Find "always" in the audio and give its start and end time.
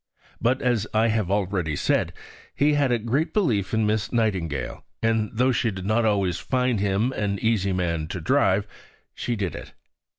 6.05-6.39